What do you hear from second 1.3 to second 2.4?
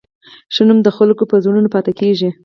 په زړونو پاتې کېږي.